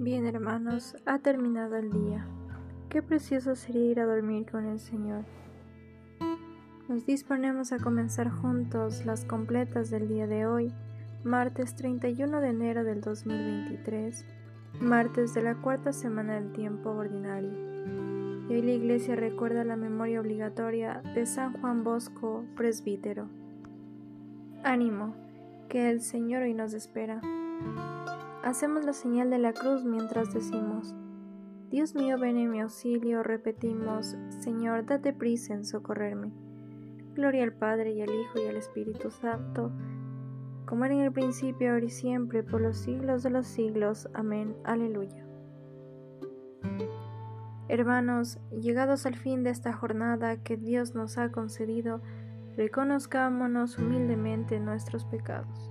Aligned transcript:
Bien 0.00 0.24
hermanos, 0.24 0.96
ha 1.04 1.18
terminado 1.18 1.76
el 1.76 1.92
día. 1.92 2.26
Qué 2.88 3.02
precioso 3.02 3.54
sería 3.54 3.84
ir 3.84 4.00
a 4.00 4.06
dormir 4.06 4.50
con 4.50 4.64
el 4.64 4.80
Señor. 4.80 5.26
Nos 6.88 7.04
disponemos 7.04 7.70
a 7.72 7.78
comenzar 7.78 8.30
juntos 8.30 9.04
las 9.04 9.26
completas 9.26 9.90
del 9.90 10.08
día 10.08 10.26
de 10.26 10.46
hoy, 10.46 10.72
martes 11.22 11.76
31 11.76 12.40
de 12.40 12.48
enero 12.48 12.82
del 12.82 13.02
2023, 13.02 14.24
martes 14.80 15.34
de 15.34 15.42
la 15.42 15.56
cuarta 15.56 15.92
semana 15.92 16.40
del 16.40 16.50
tiempo 16.54 16.92
ordinario. 16.92 17.52
Y 18.48 18.54
hoy 18.54 18.62
la 18.62 18.72
iglesia 18.72 19.16
recuerda 19.16 19.64
la 19.64 19.76
memoria 19.76 20.22
obligatoria 20.22 21.02
de 21.14 21.26
San 21.26 21.60
Juan 21.60 21.84
Bosco, 21.84 22.46
presbítero. 22.56 23.28
Ánimo, 24.64 25.14
que 25.68 25.90
el 25.90 26.00
Señor 26.00 26.44
hoy 26.44 26.54
nos 26.54 26.72
espera. 26.72 27.20
Hacemos 28.42 28.86
la 28.86 28.94
señal 28.94 29.28
de 29.28 29.38
la 29.38 29.52
cruz 29.52 29.84
mientras 29.84 30.32
decimos, 30.32 30.94
Dios 31.68 31.94
mío, 31.94 32.18
ven 32.18 32.38
en 32.38 32.50
mi 32.50 32.60
auxilio, 32.60 33.22
repetimos, 33.22 34.16
Señor, 34.40 34.86
date 34.86 35.12
prisa 35.12 35.52
en 35.52 35.64
socorrerme. 35.64 36.32
Gloria 37.14 37.44
al 37.44 37.52
Padre 37.52 37.92
y 37.92 38.00
al 38.00 38.08
Hijo 38.08 38.40
y 38.42 38.48
al 38.48 38.56
Espíritu 38.56 39.10
Santo, 39.10 39.70
como 40.64 40.84
era 40.86 40.94
en 40.94 41.00
el 41.00 41.12
principio, 41.12 41.72
ahora 41.72 41.84
y 41.84 41.90
siempre, 41.90 42.42
por 42.42 42.62
los 42.62 42.78
siglos 42.78 43.22
de 43.22 43.30
los 43.30 43.46
siglos. 43.46 44.08
Amén. 44.14 44.56
Aleluya. 44.64 45.26
Hermanos, 47.68 48.40
llegados 48.50 49.04
al 49.04 49.16
fin 49.16 49.44
de 49.44 49.50
esta 49.50 49.72
jornada 49.72 50.42
que 50.42 50.56
Dios 50.56 50.94
nos 50.94 51.18
ha 51.18 51.30
concedido, 51.30 52.00
reconozcámonos 52.56 53.78
humildemente 53.78 54.58
nuestros 54.60 55.04
pecados. 55.04 55.70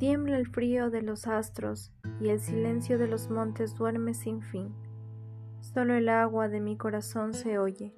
Tiembla 0.00 0.38
el 0.38 0.46
frío 0.46 0.88
de 0.88 1.02
los 1.02 1.26
astros 1.26 1.92
y 2.22 2.30
el 2.30 2.40
silencio 2.40 2.96
de 2.96 3.06
los 3.06 3.28
montes 3.28 3.74
duerme 3.74 4.14
sin 4.14 4.40
fin. 4.40 4.74
Solo 5.60 5.92
el 5.92 6.08
agua 6.08 6.48
de 6.48 6.58
mi 6.58 6.78
corazón 6.78 7.34
se 7.34 7.58
oye. 7.58 7.92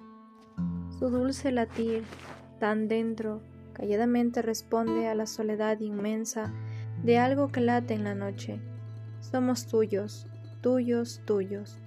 Su 0.99 1.09
dulce 1.09 1.53
latir, 1.53 2.03
tan 2.59 2.89
dentro, 2.89 3.41
calladamente 3.71 4.41
responde 4.41 5.07
a 5.07 5.15
la 5.15 5.25
soledad 5.25 5.79
inmensa 5.79 6.53
de 7.05 7.19
algo 7.19 7.53
que 7.53 7.61
late 7.61 7.93
en 7.93 8.03
la 8.03 8.15
noche. 8.15 8.59
Somos 9.21 9.65
tuyos, 9.67 10.27
tuyos, 10.59 11.21
tuyos. 11.23 11.79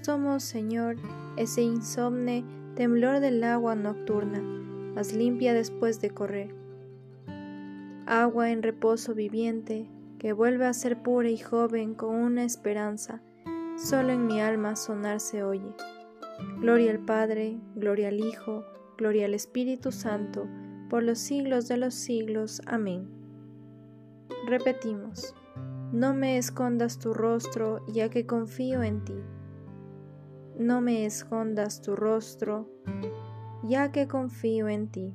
Somos, 0.00 0.42
Señor, 0.42 0.96
ese 1.36 1.60
insomne 1.60 2.46
temblor 2.76 3.20
del 3.20 3.44
agua 3.44 3.74
nocturna, 3.74 4.40
más 4.94 5.12
limpia 5.12 5.52
después 5.52 6.00
de 6.00 6.08
correr 6.08 6.60
agua 8.10 8.50
en 8.50 8.64
reposo 8.64 9.14
viviente, 9.14 9.88
que 10.18 10.32
vuelve 10.32 10.66
a 10.66 10.72
ser 10.72 11.00
pura 11.00 11.28
y 11.28 11.38
joven 11.38 11.94
con 11.94 12.16
una 12.16 12.42
esperanza, 12.42 13.22
solo 13.76 14.10
en 14.10 14.26
mi 14.26 14.40
alma 14.40 14.74
sonar 14.74 15.20
se 15.20 15.44
oye. 15.44 15.76
Gloria 16.60 16.90
al 16.90 16.98
Padre, 16.98 17.60
gloria 17.76 18.08
al 18.08 18.18
Hijo, 18.18 18.64
gloria 18.98 19.26
al 19.26 19.34
Espíritu 19.34 19.92
Santo, 19.92 20.48
por 20.88 21.04
los 21.04 21.20
siglos 21.20 21.68
de 21.68 21.76
los 21.76 21.94
siglos. 21.94 22.60
Amén. 22.66 23.08
Repetimos, 24.48 25.36
no 25.92 26.12
me 26.12 26.36
escondas 26.36 26.98
tu 26.98 27.14
rostro, 27.14 27.86
ya 27.86 28.08
que 28.08 28.26
confío 28.26 28.82
en 28.82 29.04
ti. 29.04 29.20
No 30.58 30.80
me 30.80 31.06
escondas 31.06 31.80
tu 31.80 31.94
rostro, 31.94 32.68
ya 33.62 33.92
que 33.92 34.08
confío 34.08 34.68
en 34.68 34.88
ti. 34.88 35.14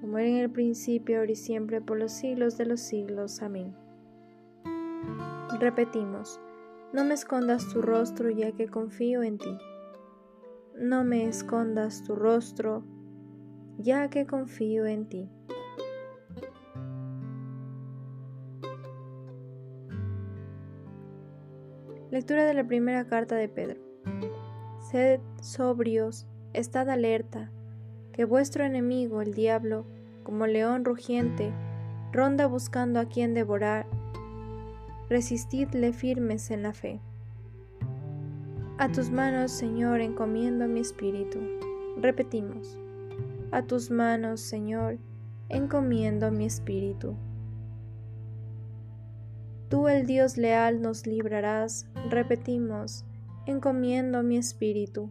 como 0.00 0.18
era 0.18 0.28
en 0.28 0.36
el 0.36 0.50
principio, 0.50 1.18
ahora 1.18 1.32
y 1.32 1.36
siempre, 1.36 1.80
por 1.80 1.98
los 1.98 2.12
siglos 2.12 2.56
de 2.56 2.66
los 2.66 2.80
siglos. 2.80 3.42
Amén. 3.42 3.74
Repetimos, 5.58 6.40
no 6.92 7.04
me 7.04 7.14
escondas 7.14 7.72
tu 7.72 7.80
rostro 7.82 8.30
ya 8.30 8.52
que 8.52 8.68
confío 8.68 9.22
en 9.22 9.38
ti. 9.38 9.58
No 10.78 11.04
me 11.04 11.26
escondas 11.26 12.04
tu 12.04 12.14
rostro 12.14 12.84
ya 13.78 14.08
que 14.10 14.26
confío 14.26 14.86
en 14.86 15.08
ti. 15.08 15.30
Lectura 22.10 22.44
de 22.44 22.54
la 22.54 22.66
primera 22.66 23.06
carta 23.06 23.36
de 23.36 23.48
Pedro. 23.48 23.80
Sed 24.90 25.20
sobrios, 25.40 26.26
estad 26.52 26.88
alerta 26.88 27.50
que 28.16 28.24
vuestro 28.24 28.64
enemigo, 28.64 29.20
el 29.20 29.34
diablo, 29.34 29.84
como 30.22 30.46
león 30.46 30.86
rugiente, 30.86 31.52
ronda 32.12 32.46
buscando 32.46 32.98
a 32.98 33.04
quien 33.04 33.34
devorar. 33.34 33.86
Resistidle 35.10 35.92
firmes 35.92 36.50
en 36.50 36.62
la 36.62 36.72
fe. 36.72 36.98
A 38.78 38.90
tus 38.90 39.10
manos, 39.10 39.52
Señor, 39.52 40.00
encomiendo 40.00 40.66
mi 40.66 40.80
espíritu. 40.80 41.38
Repetimos. 41.98 42.78
A 43.52 43.62
tus 43.62 43.90
manos, 43.90 44.40
Señor, 44.40 44.98
encomiendo 45.50 46.30
mi 46.30 46.46
espíritu. 46.46 47.16
Tú 49.68 49.88
el 49.88 50.06
Dios 50.06 50.38
leal 50.38 50.80
nos 50.80 51.06
librarás, 51.06 51.86
repetimos, 52.08 53.04
encomiendo 53.46 54.22
mi 54.22 54.38
espíritu. 54.38 55.10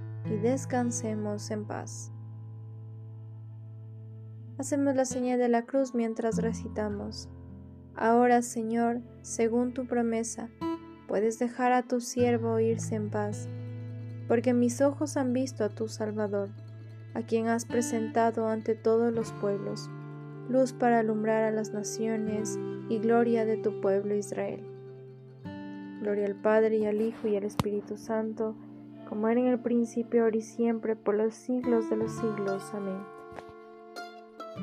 y 0.25 0.37
descansemos 0.37 1.49
en 1.51 1.65
paz. 1.65 2.11
Hacemos 4.57 4.95
la 4.95 5.05
señal 5.05 5.39
de 5.39 5.49
la 5.49 5.63
cruz 5.63 5.95
mientras 5.95 6.37
recitamos. 6.37 7.29
Ahora, 7.95 8.41
Señor, 8.41 9.01
según 9.21 9.73
tu 9.73 9.87
promesa, 9.87 10.49
puedes 11.07 11.39
dejar 11.39 11.71
a 11.71 11.83
tu 11.83 11.99
siervo 11.99 12.59
irse 12.59 12.95
en 12.95 13.09
paz, 13.09 13.49
porque 14.27 14.53
mis 14.53 14.81
ojos 14.81 15.17
han 15.17 15.33
visto 15.33 15.63
a 15.63 15.69
tu 15.69 15.87
Salvador, 15.87 16.49
a 17.13 17.23
quien 17.23 17.47
has 17.47 17.65
presentado 17.65 18.47
ante 18.47 18.75
todos 18.75 19.11
los 19.11 19.33
pueblos, 19.33 19.89
luz 20.47 20.73
para 20.73 20.99
alumbrar 20.99 21.43
a 21.43 21.51
las 21.51 21.73
naciones 21.73 22.59
y 22.87 22.99
gloria 22.99 23.45
de 23.45 23.57
tu 23.57 23.81
pueblo 23.81 24.15
Israel. 24.15 24.63
Gloria 26.01 26.25
al 26.25 26.35
Padre 26.35 26.77
y 26.77 26.85
al 26.85 27.01
Hijo 27.01 27.27
y 27.27 27.35
al 27.35 27.43
Espíritu 27.43 27.97
Santo, 27.97 28.55
como 29.11 29.27
era 29.27 29.41
en 29.41 29.47
el 29.47 29.59
principio, 29.59 30.23
ahora 30.23 30.37
y 30.37 30.41
siempre, 30.41 30.95
por 30.95 31.15
los 31.15 31.33
siglos 31.33 31.89
de 31.89 31.97
los 31.97 32.13
siglos. 32.13 32.73
Amén. 32.73 33.03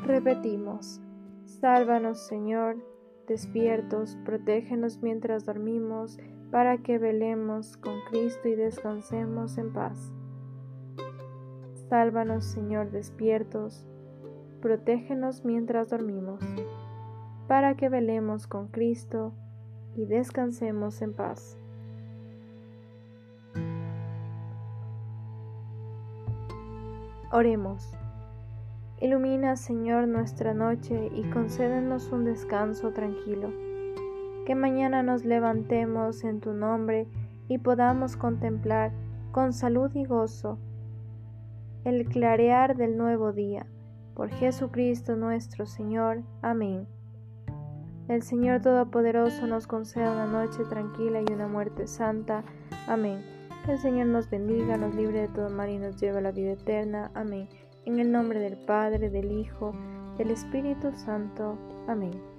Repetimos, 0.06 1.03
sálvanos 1.45 2.27
Señor, 2.27 2.79
despiertos, 3.27 4.17
protégenos 4.25 5.03
mientras 5.03 5.45
dormimos, 5.45 6.19
para 6.50 6.79
que 6.79 6.97
velemos 6.97 7.77
con 7.77 7.93
Cristo 8.09 8.49
y 8.49 8.55
descansemos 8.55 9.59
en 9.59 9.71
paz. 9.75 10.15
Sálvanos 11.91 12.47
Señor, 12.47 12.91
despiertos, 12.91 13.85
protégenos 14.62 15.45
mientras 15.45 15.91
dormimos, 15.91 16.43
para 17.49 17.77
que 17.77 17.91
velemos 17.91 18.47
con 18.47 18.69
Cristo 18.69 19.35
y 19.95 20.06
descansemos 20.06 21.03
en 21.03 21.12
paz. 21.12 21.59
Oremos. 27.31 27.93
Ilumina, 29.01 29.57
Señor, 29.57 30.09
nuestra 30.09 30.55
noche 30.55 31.11
y 31.15 31.29
concédenos 31.31 32.11
un 32.11 32.25
descanso 32.25 32.93
tranquilo. 32.93 33.53
Que 34.47 34.55
mañana 34.55 35.03
nos 35.03 35.27
levantemos 35.27 36.25
en 36.25 36.41
tu 36.41 36.55
nombre 36.55 37.07
y 37.47 37.59
podamos 37.59 38.17
contemplar 38.17 38.93
con 39.31 39.53
salud 39.53 39.91
y 39.95 40.07
gozo 40.07 40.59
el 41.85 42.09
clarear 42.09 42.77
del 42.77 42.97
nuevo 42.97 43.33
día. 43.33 43.67
Por 44.15 44.31
Jesucristo 44.31 45.15
nuestro 45.15 45.67
Señor. 45.67 46.23
Amén. 46.41 46.89
El 48.09 48.23
Señor 48.23 48.63
Todopoderoso 48.63 49.47
nos 49.47 49.67
conceda 49.67 50.13
una 50.13 50.27
noche 50.27 50.65
tranquila 50.65 51.21
y 51.21 51.31
una 51.31 51.47
muerte 51.47 51.87
santa. 51.87 52.43
Amén. 52.87 53.38
Que 53.65 53.73
el 53.73 53.79
Señor 53.79 54.07
nos 54.07 54.31
bendiga, 54.31 54.77
nos 54.77 54.95
libre 54.95 55.23
de 55.23 55.29
todo 55.29 55.51
mal 55.51 55.71
y 55.71 55.79
nos 55.79 56.01
lleve 56.01 56.19
a 56.19 56.23
la 56.23 56.33
vida 56.33 56.53
eterna. 56.53 57.11
Amén. 57.15 57.49
En 57.85 57.99
el 57.99 58.11
nombre 58.11 58.41
del 58.41 58.57
Padre, 58.57 59.11
del 59.11 59.33
Hijo, 59.33 59.73
del 60.17 60.31
Espíritu 60.31 60.93
Santo. 60.95 61.59
Amén. 61.87 62.38